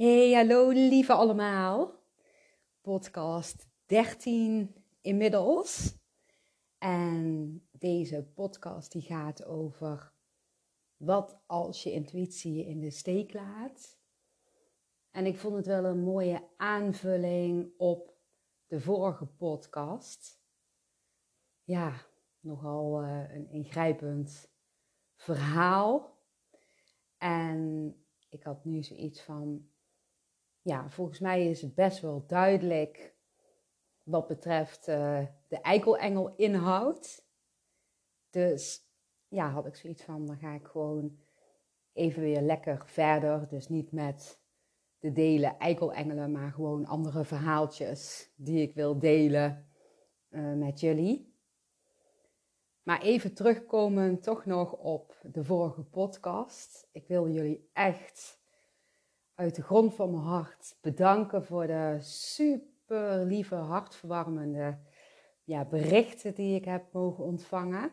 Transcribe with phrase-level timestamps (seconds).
[0.00, 2.02] Hey, hallo lieve allemaal.
[2.80, 5.98] Podcast 13 inmiddels.
[6.78, 10.12] En deze podcast die gaat over
[10.96, 13.98] wat als je intuïtie je in de steek laat.
[15.10, 18.14] En ik vond het wel een mooie aanvulling op
[18.66, 20.42] de vorige podcast.
[21.64, 22.06] Ja,
[22.38, 24.50] nogal uh, een ingrijpend
[25.16, 26.18] verhaal.
[27.18, 27.94] En
[28.28, 29.69] ik had nu zoiets van,
[30.62, 33.14] ja, volgens mij is het best wel duidelijk
[34.02, 37.24] wat betreft uh, de eikelengel inhoud.
[38.30, 38.88] Dus
[39.28, 41.18] ja, had ik zoiets van, dan ga ik gewoon
[41.92, 43.48] even weer lekker verder.
[43.48, 44.40] Dus niet met
[44.98, 49.68] de delen eikelengelen, maar gewoon andere verhaaltjes die ik wil delen
[50.30, 51.34] uh, met jullie.
[52.82, 56.88] Maar even terugkomen toch nog op de vorige podcast.
[56.92, 58.39] Ik wil jullie echt
[59.40, 64.78] uit de grond van mijn hart bedanken voor de super lieve, hartverwarmende
[65.44, 67.90] ja, berichten die ik heb mogen ontvangen.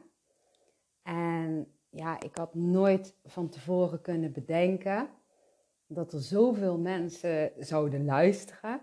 [1.04, 5.10] En ja, ik had nooit van tevoren kunnen bedenken
[5.86, 8.82] dat er zoveel mensen zouden luisteren.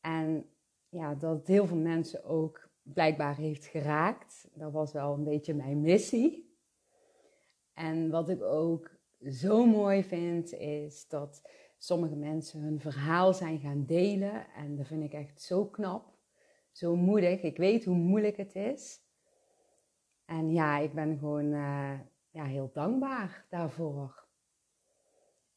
[0.00, 0.50] En
[0.88, 4.48] ja, dat het heel veel mensen ook blijkbaar heeft geraakt.
[4.54, 6.56] Dat was wel een beetje mijn missie.
[7.72, 8.96] En wat ik ook
[9.30, 11.42] zo mooi vind, is dat
[11.78, 14.46] sommige mensen hun verhaal zijn gaan delen.
[14.54, 16.18] En dat vind ik echt zo knap,
[16.72, 17.42] zo moedig.
[17.42, 19.00] Ik weet hoe moeilijk het is.
[20.24, 24.24] En ja, ik ben gewoon uh, ja, heel dankbaar daarvoor.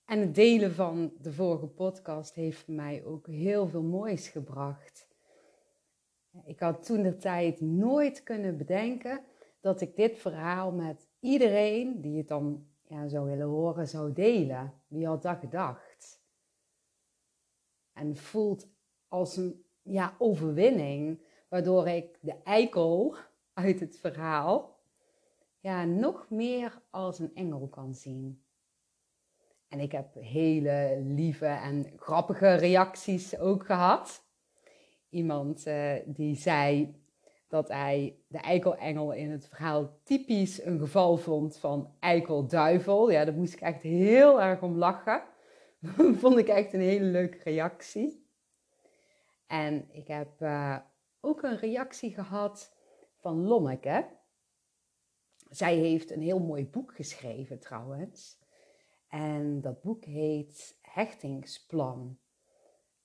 [0.06, 5.08] En het delen van de vorige podcast heeft mij ook heel veel moois gebracht.
[6.46, 9.22] Ik had toen de tijd nooit kunnen bedenken
[9.60, 14.74] dat ik dit verhaal met iedereen die het dan ja, zou willen horen zou delen.
[14.88, 16.22] Wie had dat gedacht?
[17.94, 18.68] En voelt
[19.08, 23.16] als een ja, overwinning, waardoor ik de eikel
[23.54, 24.80] uit het verhaal
[25.60, 28.44] ja, nog meer als een engel kan zien.
[29.68, 34.24] En ik heb hele lieve en grappige reacties ook gehad.
[35.10, 36.96] Iemand uh, die zei
[37.50, 43.12] dat hij de eikelengel in het verhaal typisch een geval vond van eikelduivel.
[43.12, 45.24] Ja, daar moest ik echt heel erg om lachen.
[46.22, 48.28] vond ik echt een hele leuke reactie.
[49.48, 50.78] En ik heb uh,
[51.20, 52.76] ook een reactie gehad
[53.16, 54.08] van Lonneke.
[55.50, 58.40] Zij heeft een heel mooi boek geschreven trouwens.
[59.08, 62.18] En dat boek heet Hechtingsplan.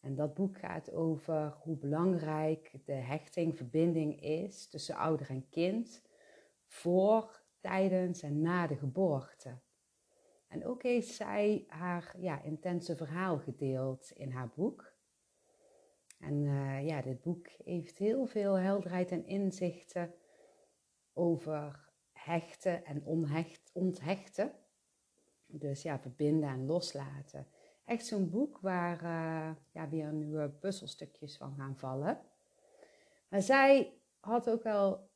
[0.04, 6.02] En dat boek gaat over hoe belangrijk de hechting, verbinding is tussen ouder en kind
[6.66, 9.58] voor, tijdens en na de geboorte.
[10.48, 14.92] En ook heeft zij haar ja, intense verhaal gedeeld in haar boek.
[16.18, 20.14] En uh, ja, dit boek heeft heel veel helderheid en inzichten
[21.12, 24.52] over hechten en onhecht, onthechten.
[25.46, 27.46] Dus ja, verbinden en loslaten.
[27.84, 32.20] Echt zo'n boek waar uh, ja, weer nieuwe puzzelstukjes van gaan vallen.
[33.28, 35.10] Maar zij had ook al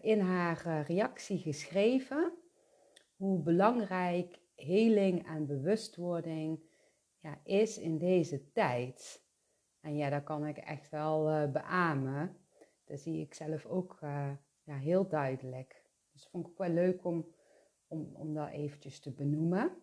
[0.00, 2.32] in haar uh, reactie geschreven
[3.16, 6.60] hoe belangrijk heling en bewustwording
[7.18, 9.24] ja, is in deze tijd.
[9.80, 12.36] En ja, dat kan ik echt wel uh, beamen.
[12.84, 13.98] Dat zie ik zelf ook
[14.62, 15.82] ja, heel duidelijk.
[16.12, 17.34] Dus vond ik wel leuk om,
[17.86, 19.82] om, om dat eventjes te benoemen.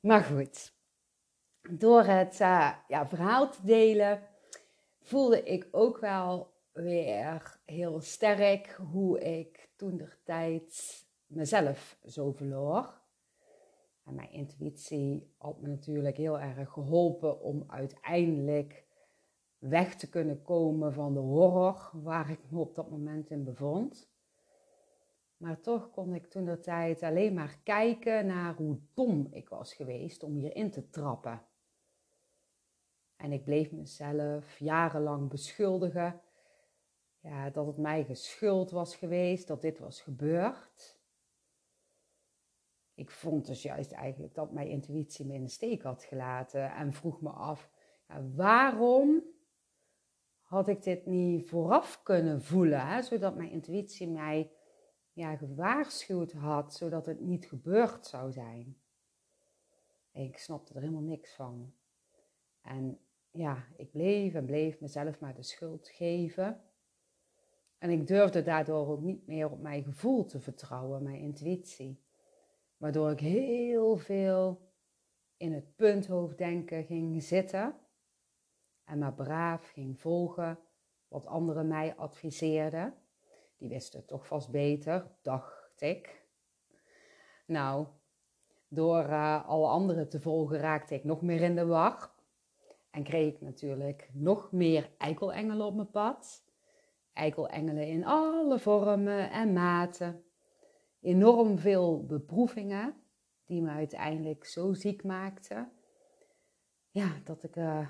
[0.00, 0.74] Maar goed,
[1.70, 4.22] door het uh, ja, verhaal te delen,
[5.00, 13.02] voelde ik ook wel weer heel sterk hoe ik toen de tijd mezelf zo verloor.
[14.04, 18.84] En mijn intuïtie had me natuurlijk heel erg geholpen om uiteindelijk
[19.58, 24.12] weg te kunnen komen van de horror waar ik me op dat moment in bevond.
[25.36, 29.74] Maar toch kon ik toen de tijd alleen maar kijken naar hoe dom ik was
[29.74, 31.42] geweest om hierin te trappen.
[33.24, 36.20] En ik bleef mezelf jarenlang beschuldigen
[37.20, 40.98] ja, dat het mij geschuld was geweest dat dit was gebeurd.
[42.94, 46.92] Ik vond dus juist eigenlijk dat mijn intuïtie me in de steek had gelaten en
[46.92, 47.70] vroeg me af,
[48.08, 49.22] ja, waarom
[50.40, 54.50] had ik dit niet vooraf kunnen voelen, hè, zodat mijn intuïtie mij
[55.12, 58.76] ja, gewaarschuwd had, zodat het niet gebeurd zou zijn.
[60.12, 61.74] ik snapte er helemaal niks van.
[62.62, 62.98] En
[63.34, 66.60] ja, ik bleef en bleef mezelf maar de schuld geven.
[67.78, 72.02] En ik durfde daardoor ook niet meer op mijn gevoel te vertrouwen, mijn intuïtie.
[72.76, 74.72] Waardoor ik heel veel
[75.36, 77.74] in het punthoofddenken ging zitten
[78.84, 80.58] en maar braaf ging volgen
[81.08, 82.94] wat anderen mij adviseerden.
[83.56, 86.26] Die wisten toch vast beter, dacht ik.
[87.46, 87.86] Nou,
[88.68, 92.13] door uh, alle anderen te volgen raakte ik nog meer in de war.
[92.94, 96.44] En kreeg ik natuurlijk nog meer eikelengelen op mijn pad.
[97.12, 100.24] Eikelengelen in alle vormen en maten.
[101.00, 102.94] Enorm veel beproevingen
[103.44, 105.72] die me uiteindelijk zo ziek maakten.
[106.90, 107.88] Ja, dat ik uh,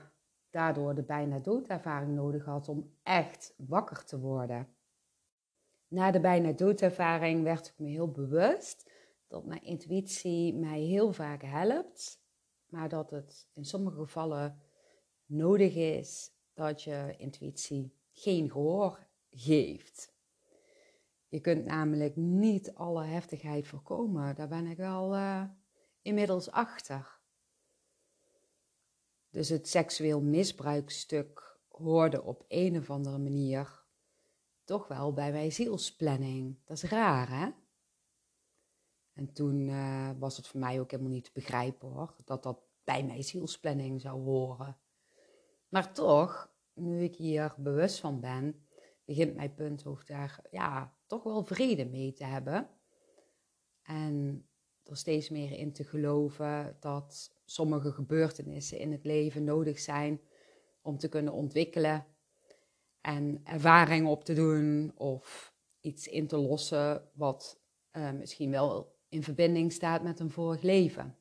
[0.51, 4.69] daardoor de bijna doodervaring nodig had om echt wakker te worden.
[5.89, 8.91] Na de bijna doodervaring werd ik me heel bewust
[9.27, 12.23] dat mijn intuïtie mij heel vaak helpt,
[12.69, 14.63] maar dat het in sommige gevallen
[15.35, 20.13] nodig is dat je intuïtie geen gehoor geeft.
[21.29, 24.35] Je kunt namelijk niet alle heftigheid voorkomen.
[24.35, 25.45] Daar ben ik wel uh,
[26.03, 27.19] inmiddels achter.
[29.31, 33.83] Dus het seksueel misbruikstuk hoorde op een of andere manier
[34.65, 36.57] toch wel bij mijn zielsplanning.
[36.65, 37.51] Dat is raar, hè?
[39.13, 42.63] En toen uh, was het voor mij ook helemaal niet te begrijpen hoor, dat dat
[42.85, 44.79] bij mijn zielsplanning zou horen.
[45.75, 48.67] Maar toch, nu ik hier bewust van ben,
[49.05, 52.69] begint mijn punthoofd daar ja, toch wel vrede mee te hebben.
[53.82, 54.47] En
[54.82, 60.21] er steeds meer in te geloven dat sommige gebeurtenissen in het leven nodig zijn
[60.82, 62.06] om te kunnen ontwikkelen
[63.00, 67.61] en ervaring op te doen of iets in te lossen wat
[67.93, 71.19] uh, misschien wel in verbinding staat met een vorig leven.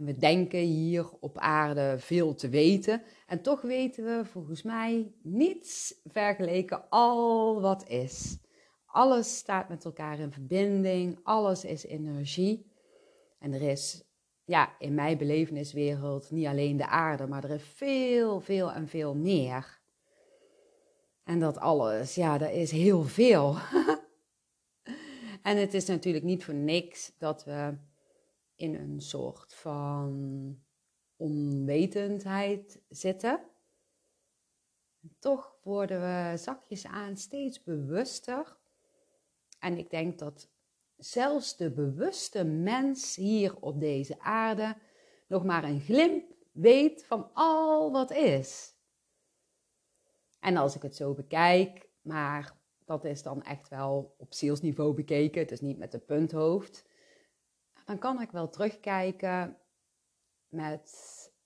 [0.00, 3.02] En we denken hier op aarde veel te weten.
[3.26, 8.38] En toch weten we volgens mij niets vergeleken al wat is.
[8.86, 11.20] Alles staat met elkaar in verbinding.
[11.22, 12.72] Alles is energie.
[13.38, 14.04] En er is
[14.44, 19.14] ja, in mijn beleveniswereld niet alleen de aarde, maar er is veel, veel en veel
[19.14, 19.80] meer.
[21.24, 23.56] En dat alles, ja, dat is heel veel.
[25.42, 27.88] en het is natuurlijk niet voor niks dat we
[28.60, 30.58] in een soort van
[31.16, 33.40] onwetendheid zitten.
[35.18, 38.56] Toch worden we zakjes aan steeds bewuster.
[39.58, 40.48] En ik denk dat
[40.96, 44.76] zelfs de bewuste mens hier op deze aarde
[45.26, 48.74] nog maar een glimp weet van al wat is.
[50.40, 55.48] En als ik het zo bekijk, maar dat is dan echt wel op zielsniveau bekeken,
[55.48, 56.88] is niet met de punthoofd,
[57.90, 59.58] dan kan ik wel terugkijken
[60.48, 60.92] met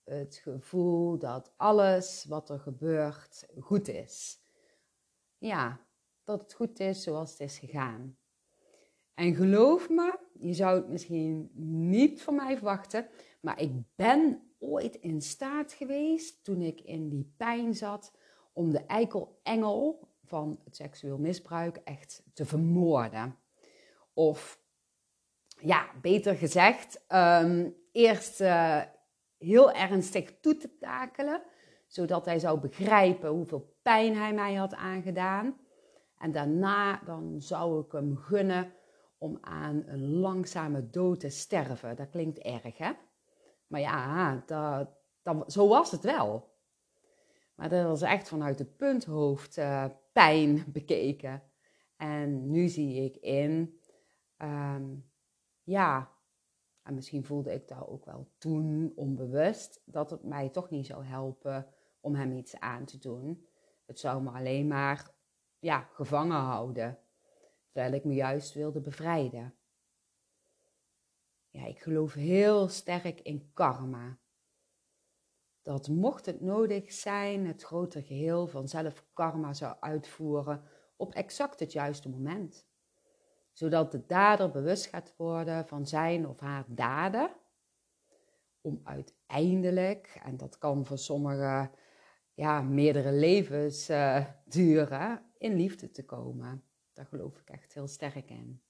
[0.05, 4.43] het gevoel dat alles wat er gebeurt goed is.
[5.39, 5.81] Ja,
[6.25, 8.19] dat het goed is zoals het is gegaan.
[9.15, 11.51] En geloof me, je zou het misschien
[11.91, 13.09] niet van mij verwachten,
[13.41, 18.13] maar ik ben ooit in staat geweest toen ik in die pijn zat
[18.53, 23.39] om de eikelengel van het seksueel misbruik echt te vermoorden.
[24.13, 24.64] Of
[25.65, 28.83] ja, beter gezegd, um, eerst uh,
[29.39, 31.43] heel ernstig toe te takelen,
[31.87, 35.57] zodat hij zou begrijpen hoeveel pijn hij mij had aangedaan.
[36.19, 38.73] En daarna dan zou ik hem gunnen
[39.19, 41.97] om aan een langzame dood te sterven.
[41.97, 42.93] Dat klinkt erg, hè?
[43.67, 46.53] Maar ja, dat, zo was het wel.
[47.55, 51.43] Maar dat was echt vanuit het punthoofd uh, pijn bekeken.
[51.97, 53.81] En nu zie ik in,
[54.39, 55.13] um,
[55.65, 56.13] ja,
[56.83, 61.05] en misschien voelde ik dat ook wel toen onbewust, dat het mij toch niet zou
[61.05, 61.67] helpen
[62.01, 63.47] om hem iets aan te doen.
[63.87, 65.11] Het zou me alleen maar
[65.59, 66.99] ja, gevangen houden,
[67.71, 69.55] terwijl ik me juist wilde bevrijden.
[71.51, 74.19] Ja, ik geloof heel sterk in karma
[75.65, 80.63] dat mocht het nodig zijn, het grote geheel vanzelf karma zou uitvoeren
[80.97, 82.67] op exact het juiste moment.
[83.55, 87.31] Zodat de dader bewust gaat worden van zijn of haar daden,
[88.61, 91.71] om uiteindelijk, en dat kan voor sommigen
[92.35, 96.65] ja, meerdere levens uh, duren, in liefde te komen.
[96.93, 98.63] Daar geloof ik echt heel sterk in.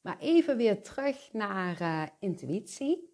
[0.00, 3.10] Maar even weer terug naar uh, intuïtie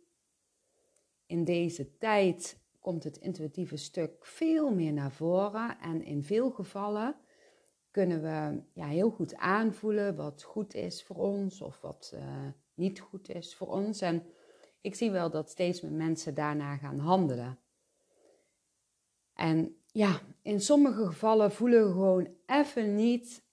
[1.27, 5.79] in deze tijd komt het intuïtieve stuk veel meer naar voren.
[5.81, 7.17] En in veel gevallen
[7.97, 13.01] kunnen we ja, heel goed aanvoelen wat goed is voor ons of wat uh, niet
[13.01, 14.01] goed is voor ons.
[14.01, 14.23] En
[14.81, 17.59] ik zie wel dat steeds meer mensen daarna gaan handelen.
[19.33, 23.45] En ja, in sommige gevallen voelen we gewoon even niet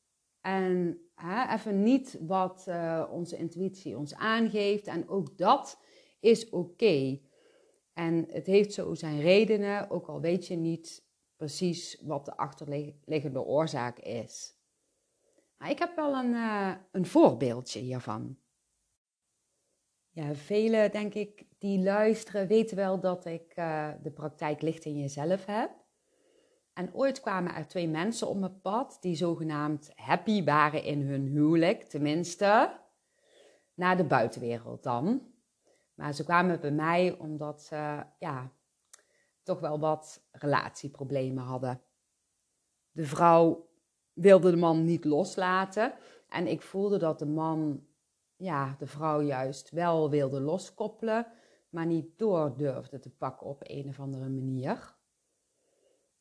[0.42, 4.88] en hè, even niet wat uh, onze intuïtie ons aangeeft.
[4.88, 5.80] En ook dat
[6.20, 7.20] is oké.
[7.94, 11.04] En het heeft zo zijn redenen, ook al weet je niet
[11.44, 14.56] precies wat de achterliggende oorzaak is.
[15.68, 18.38] Ik heb wel een, uh, een voorbeeldje hiervan.
[20.10, 25.00] Ja, velen, denk ik, die luisteren, weten wel dat ik uh, de praktijk licht in
[25.00, 25.72] jezelf heb.
[26.74, 31.28] En ooit kwamen er twee mensen op mijn pad die zogenaamd happy waren in hun
[31.28, 32.80] huwelijk, tenminste
[33.74, 35.34] naar de buitenwereld dan.
[35.94, 38.52] Maar ze kwamen bij mij omdat ze ja,
[39.44, 41.82] toch wel wat relatieproblemen hadden.
[42.92, 43.70] De vrouw
[44.14, 45.94] wilde de man niet loslaten
[46.30, 47.86] en ik voelde dat de man
[48.36, 51.28] ja, de vrouw juist wel wilde loskoppelen,
[51.70, 54.96] maar niet door durfde te pakken op een of andere manier.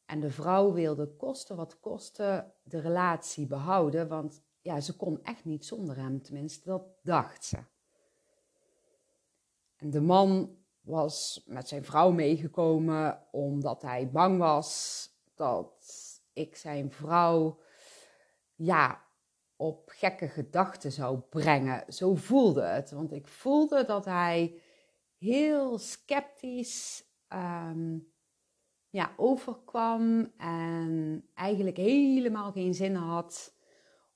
[0.05, 5.45] En de vrouw wilde kosten wat kosten de relatie behouden, want ja, ze kon echt
[5.45, 7.59] niet zonder hem, tenminste, dat dacht ze.
[9.77, 15.93] En de man was met zijn vrouw meegekomen omdat hij bang was dat
[16.33, 17.61] ik zijn vrouw,
[18.55, 19.05] ja,
[19.57, 21.93] op gekke gedachten zou brengen.
[21.93, 24.61] Zo voelde het, want ik voelde dat hij
[25.19, 27.99] heel sceptisch ehm,
[28.91, 33.55] ja, overkwam en eigenlijk helemaal geen zin had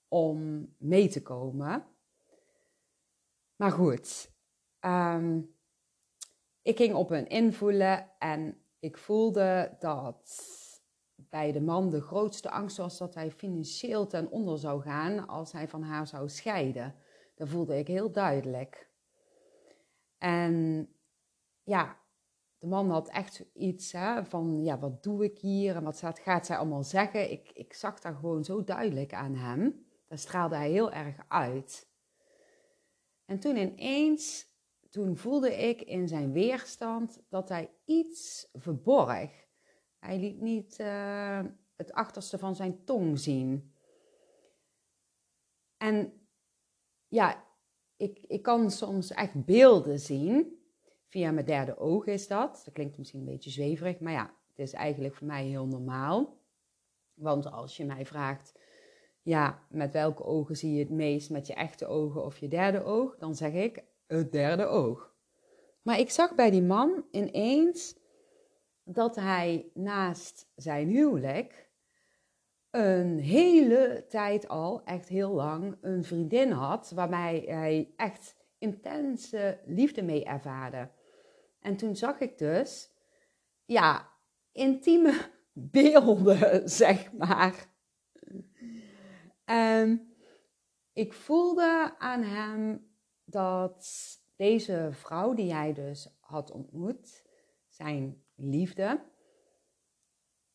[0.08, 1.87] om mee te komen.
[3.56, 4.30] Maar goed,
[4.80, 5.40] ehm,
[6.66, 10.44] ik ging op hun invoelen en ik voelde dat
[11.16, 15.52] bij de man de grootste angst was dat hij financieel ten onder zou gaan als
[15.52, 16.94] hij van haar zou scheiden.
[17.35, 18.90] Dat voelde ik heel duidelijk.
[20.18, 20.88] En
[21.62, 22.00] ja,
[22.58, 26.46] de man had echt iets hè, van, ja, wat doe ik hier en wat gaat
[26.46, 27.30] zij allemaal zeggen?
[27.30, 29.87] Ik, ik zag daar gewoon zo duidelijk aan hem.
[30.08, 31.88] Daar straalde hij heel erg uit.
[33.25, 34.54] En toen ineens,
[34.96, 39.46] toen voelde ik in zijn weerstand dat hij iets verborg.
[39.98, 41.40] Hij liet niet uh,
[41.76, 43.74] het achterste van zijn tong zien.
[45.76, 46.12] En
[47.08, 47.44] ja,
[47.96, 50.60] ik, ik kan soms echt beelden zien.
[51.08, 52.62] Via mijn derde oog is dat.
[52.64, 56.40] Dat klinkt misschien een beetje zweverig, maar ja, het is eigenlijk voor mij heel normaal.
[57.14, 58.58] Want als je mij vraagt,
[59.22, 61.30] ja, met welke ogen zie je het meest?
[61.30, 63.16] Met je echte ogen of je derde oog?
[63.18, 65.14] Dan zeg ik het derde oog.
[65.82, 67.98] Maar ik zag bij die man ineens
[68.84, 71.70] dat hij naast zijn huwelijk
[72.70, 80.02] een hele tijd al, echt heel lang, een vriendin had waarmee hij echt intense liefde
[80.02, 80.90] mee ervaarde.
[81.60, 82.90] En toen zag ik dus,
[83.64, 84.12] ja,
[84.52, 85.14] intieme
[85.52, 87.75] beelden, zeg maar.
[89.44, 90.14] En
[90.92, 92.90] ik voelde aan hem
[93.26, 93.88] dat
[94.37, 97.25] deze vrouw die hij dus had ontmoet,
[97.68, 99.04] zijn liefde,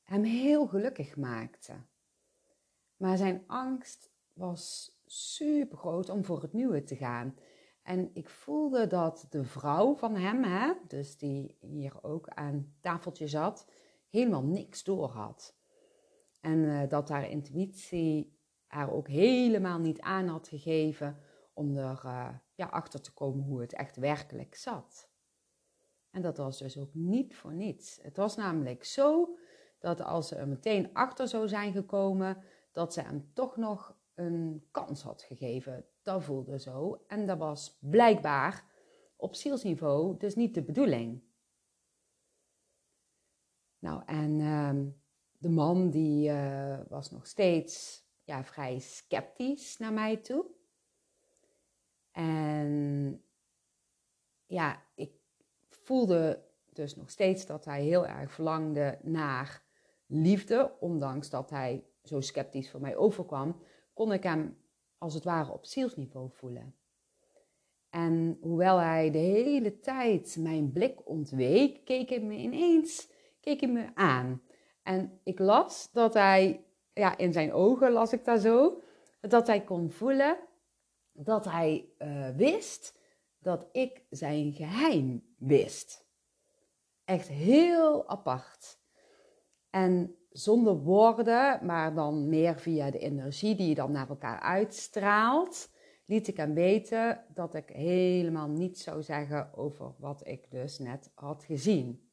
[0.03, 1.73] hem heel gelukkig maakte.
[2.97, 7.35] Maar zijn angst was super groot om voor het nieuwe te gaan.
[7.83, 13.27] En ik voelde dat de vrouw van hem, hè, dus die hier ook aan tafeltje
[13.27, 13.67] zat,
[14.09, 15.55] helemaal niks door had.
[16.41, 21.17] En uh, dat haar intuïtie haar ook helemaal niet aan had gegeven
[21.53, 22.29] om er uh,
[22.61, 25.09] ja, achter te komen hoe het echt werkelijk zat.
[26.11, 27.99] En dat was dus ook niet voor niets.
[28.01, 29.37] Het was namelijk zo
[29.79, 34.67] dat als ze er meteen achter zou zijn gekomen, dat ze hem toch nog een
[34.71, 35.85] kans had gegeven.
[36.01, 37.03] Dat voelde zo.
[37.07, 38.65] En dat was blijkbaar
[39.15, 41.23] op zielsniveau dus niet de bedoeling.
[43.79, 44.93] Nou, en uh,
[45.37, 50.59] de man die uh, was nog steeds ja, vrij sceptisch naar mij toe.
[52.11, 53.21] En
[54.45, 55.11] ja, ik
[55.69, 59.63] voelde dus nog steeds dat hij heel erg verlangde naar
[60.05, 63.59] liefde, ondanks dat hij zo sceptisch voor mij overkwam,
[63.93, 64.57] kon ik hem
[64.97, 66.75] als het ware op zielsniveau voelen.
[67.89, 73.09] En hoewel hij de hele tijd mijn blik ontweek, keek hij me ineens
[73.41, 74.41] keek hij me aan.
[74.83, 76.63] En ik las dat hij,
[76.93, 78.81] ja, in zijn ogen las ik dat zo,
[79.21, 80.37] dat hij kon voelen
[81.23, 82.99] dat hij uh, wist
[83.39, 86.05] dat ik zijn geheim wist.
[87.05, 88.79] Echt heel apart.
[89.69, 95.69] En zonder woorden, maar dan meer via de energie die je dan naar elkaar uitstraalt,
[96.05, 101.11] liet ik hem weten dat ik helemaal niets zou zeggen over wat ik dus net
[101.13, 102.09] had gezien.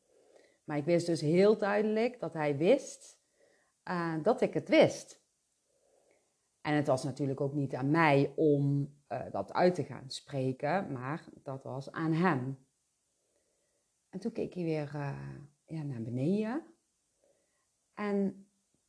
[0.65, 3.19] Maar ik wist dus heel duidelijk dat hij wist
[3.85, 5.21] uh, dat ik het wist.
[6.61, 10.93] En het was natuurlijk ook niet aan mij om uh, dat uit te gaan spreken,
[10.93, 12.67] maar dat was aan hem.
[14.09, 16.63] En toen keek hij weer uh, ja, naar beneden.
[17.95, 18.47] En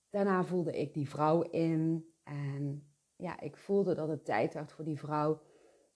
[0.10, 2.14] daarna voelde ik die vrouw in.
[2.24, 5.42] En ja, ik voelde dat het tijd werd voor die vrouw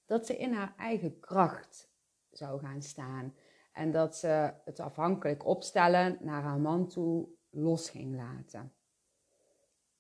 [0.06, 1.92] dat ze in haar eigen kracht
[2.30, 3.36] zou gaan staan.
[3.72, 8.74] En dat ze het afhankelijk opstellen naar haar man toe los ging laten.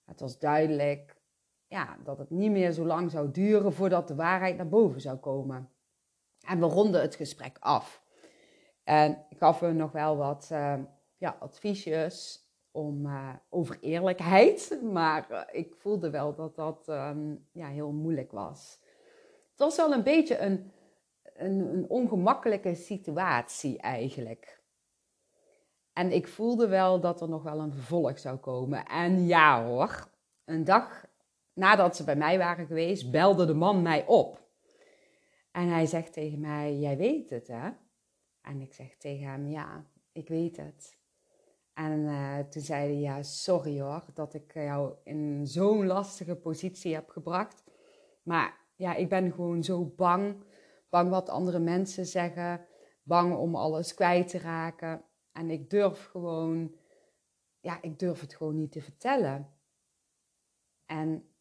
[0.03, 1.21] Het was duidelijk
[1.73, 5.17] ja, dat het niet meer zo lang zou duren voordat de waarheid naar boven zou
[5.17, 5.69] komen.
[6.47, 8.03] En we ronden het gesprek af.
[8.83, 10.79] En ik gaf hem nog wel wat uh,
[11.17, 14.79] ja, adviesjes om, uh, over eerlijkheid.
[14.91, 18.79] Maar uh, ik voelde wel dat dat um, ja, heel moeilijk was.
[19.49, 20.71] Het was wel een beetje een,
[21.33, 24.61] een, een ongemakkelijke situatie eigenlijk.
[25.93, 28.85] En ik voelde wel dat er nog wel een vervolg zou komen.
[28.85, 30.07] En ja hoor,
[30.45, 31.11] een dag
[31.53, 34.41] nadat ze bij mij waren geweest, belde de man mij op.
[35.51, 37.69] En hij zegt tegen mij: Jij weet het, hè?
[38.41, 40.97] En ik zeg tegen hem: Ja, ik weet het.
[41.73, 46.93] En uh, toen zei hij: Ja, sorry hoor, dat ik jou in zo'n lastige positie
[46.93, 47.63] heb gebracht.
[48.23, 50.43] Maar ja, ik ben gewoon zo bang.
[50.89, 52.65] Bang wat andere mensen zeggen.
[53.03, 55.03] Bang om alles kwijt te raken.
[55.31, 56.75] En ik durf gewoon,
[57.59, 59.53] ja, ik durf het gewoon niet te vertellen.
[60.85, 61.32] En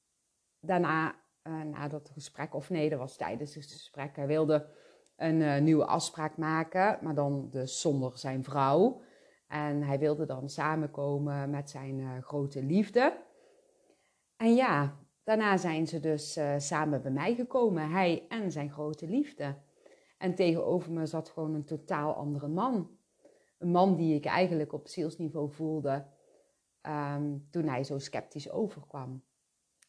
[0.62, 4.66] daarna, uh, na dat gesprek, of nee, dat was tijdens het gesprek, hij wilde
[5.16, 9.00] een uh, nieuwe afspraak maken, maar dan dus zonder zijn vrouw.
[9.46, 13.16] En hij wilde dan samenkomen met zijn uh, grote liefde.
[14.36, 19.54] En ja, daarna zijn ze dus samen bij mij gekomen, hij en zijn grote liefde.
[20.18, 22.90] En tegenover me zat gewoon een totaal andere man.
[23.58, 26.06] Een man die ik eigenlijk op zielsniveau voelde
[26.82, 29.22] um, toen hij zo sceptisch overkwam.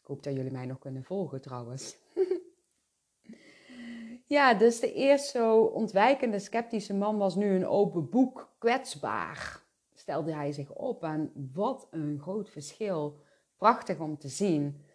[0.03, 1.97] Ik hoop dat jullie mij nog kunnen volgen trouwens.
[4.35, 9.63] ja, dus de eerst zo ontwijkende, sceptische man was nu een open boek, kwetsbaar.
[9.93, 13.19] Stelde hij zich op en wat een groot verschil.
[13.57, 14.85] Prachtig om te zien.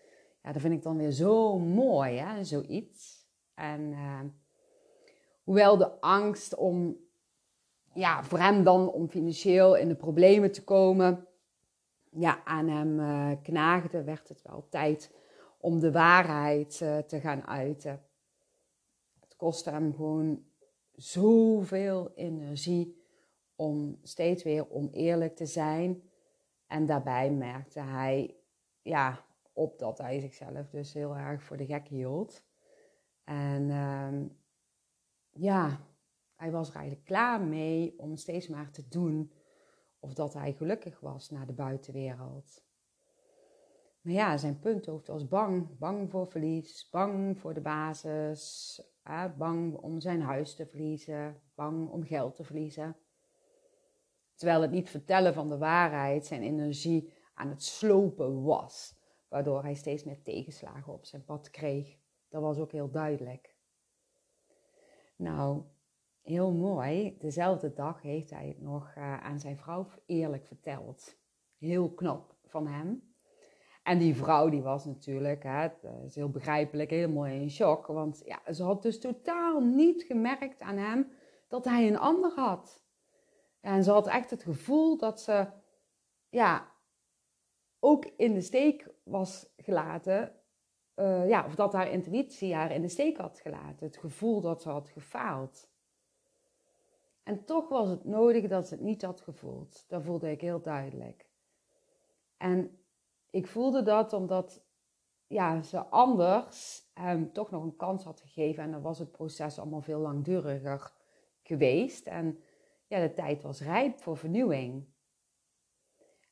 [0.43, 3.27] Ja, dat vind ik dan weer zo mooi, hè, zoiets.
[3.55, 4.21] En uh,
[5.43, 6.97] hoewel de angst om,
[7.95, 11.28] ja, voor hem dan om financieel in de problemen te komen,
[12.11, 15.15] ja, aan hem uh, knaagde, werd het wel tijd
[15.59, 18.03] om de waarheid uh, te gaan uiten.
[19.21, 20.45] Het kostte hem gewoon
[20.93, 23.03] zoveel energie
[23.57, 26.03] om steeds weer oneerlijk te zijn.
[26.67, 28.37] En daarbij merkte hij
[28.83, 32.45] ja, op dat hij zichzelf dus heel erg voor de gek hield.
[33.25, 34.27] En uh,
[35.31, 35.81] ja,
[36.35, 39.33] hij was er eigenlijk klaar mee om steeds maar te doen
[40.01, 42.67] of dat hij gelukkig was naar de buitenwereld.
[44.01, 45.79] Maar ja, zijn punthoofd was bang.
[45.79, 48.81] Bang voor verlies, bang voor de basis,
[49.37, 52.97] bang om zijn huis te verliezen, bang om geld te verliezen.
[54.35, 58.95] Terwijl het niet vertellen van de waarheid zijn energie aan het slopen was,
[59.29, 61.99] waardoor hij steeds meer tegenslagen op zijn pad kreeg.
[62.29, 63.57] Dat was ook heel duidelijk.
[65.17, 65.63] Nou,
[66.29, 67.17] heel mooi.
[67.19, 71.17] Dezelfde dag heeft hij het nog uh, aan zijn vrouw eerlijk verteld.
[71.59, 73.03] Heel knap van hem.
[73.83, 75.69] En die vrouw die was natuurlijk, hè,
[76.05, 77.87] is heel begrijpelijk, helemaal in shock.
[77.87, 81.11] Want ja, ze had dus totaal niet gemerkt aan hem
[81.49, 82.83] dat hij een ander had.
[83.61, 85.47] En ze had echt het gevoel dat ze
[86.29, 86.73] ja,
[87.79, 90.33] ook in de steek was gelaten.
[90.97, 93.87] Uh, ja, of dat haar intuïtie haar in de steek had gelaten.
[93.87, 95.69] Het gevoel dat ze had gefaald.
[97.29, 99.85] En toch was het nodig dat ze het niet had gevoeld.
[99.89, 101.31] Dat voelde ik heel duidelijk.
[102.37, 102.79] En
[103.31, 104.65] ik voelde dat omdat
[105.27, 108.63] ja, ze anders hem toch nog een kans had gegeven.
[108.63, 110.93] En dan was het proces allemaal veel langduriger
[111.43, 112.07] geweest.
[112.07, 112.39] En
[112.87, 114.87] ja, de tijd was rijp voor vernieuwing.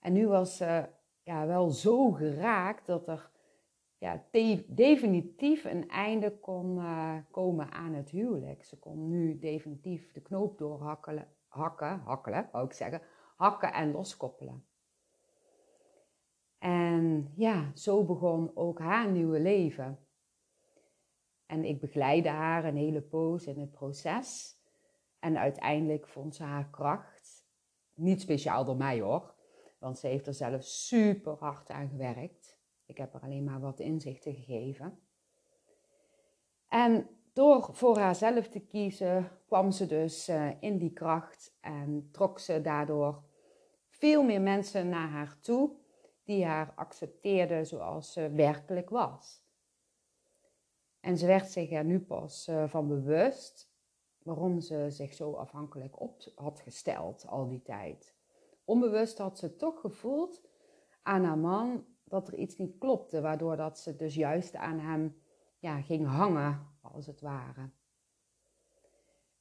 [0.01, 0.89] En nu was ze
[1.23, 3.31] ja, wel zo geraakt dat er
[4.07, 4.25] ja,
[4.67, 8.65] definitief een einde kon uh, komen aan het huwelijk.
[8.65, 13.03] Ze kon nu definitief de knoop doorhakken, hakken, hakkelen, wou ik zeggen,
[13.37, 14.65] hakken en loskoppelen.
[16.59, 19.99] En ja, zo begon ook haar nieuwe leven.
[21.47, 24.57] En ik begeleide haar een hele poos in het proces.
[25.19, 27.47] En uiteindelijk vond ze haar kracht.
[27.95, 29.35] Niet speciaal door mij hoor,
[29.79, 32.46] want ze heeft er zelf super hard aan gewerkt.
[32.87, 34.99] Ik heb er alleen maar wat inzichten gegeven.
[36.69, 42.39] En door voor haarzelf te kiezen, kwam ze dus uh, in die kracht en trok
[42.39, 43.23] ze daardoor
[43.89, 45.71] veel meer mensen naar haar toe
[46.25, 49.45] die haar accepteerden zoals ze werkelijk was.
[51.01, 53.71] En ze werd zich er nu pas uh, van bewust
[54.23, 58.15] waarom ze zich zo afhankelijk op had gesteld al die tijd.
[58.65, 60.43] Onbewust had ze toch gevoeld
[61.03, 65.17] aan haar man dat er iets niet klopte, waardoor dat ze dus juist aan hem
[65.59, 67.71] ja, ging hangen, als het ware.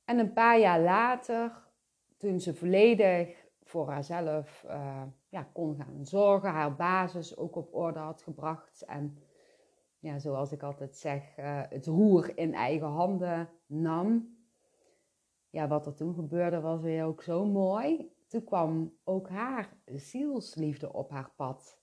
[0.06, 1.63] En een paar jaar later,
[2.17, 7.99] toen ze volledig voor haarzelf uh, ja, kon gaan zorgen, haar basis ook op orde
[7.99, 9.17] had gebracht en
[9.99, 14.38] ja, zoals ik altijd zeg, uh, het roer in eigen handen nam.
[15.49, 18.13] Ja, wat er toen gebeurde was weer ook zo mooi.
[18.28, 21.80] Toen kwam ook haar zielsliefde op haar pad.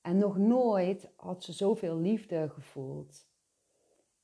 [0.00, 3.28] En nog nooit had ze zoveel liefde gevoeld.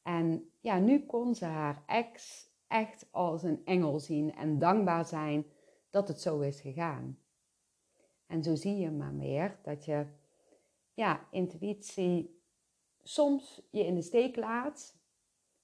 [0.02, 5.46] En ja, nu kon ze haar ex echt als een engel zien en dankbaar zijn
[5.90, 7.18] dat het zo is gegaan.
[8.26, 10.06] En zo zie je maar meer dat je,
[10.94, 12.40] ja, intuïtie
[13.02, 14.96] soms je in de steek laat,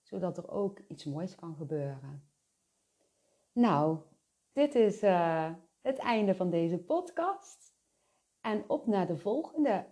[0.02, 2.30] zodat er ook iets moois kan gebeuren.
[3.52, 3.98] Nou,
[4.52, 7.74] dit is uh, het einde van deze podcast.
[8.40, 9.86] En op naar de volgende.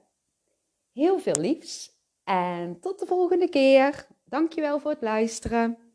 [0.92, 4.07] Heel veel liefs en tot de volgende keer.
[4.24, 5.89] Dankjewel voor het luisteren.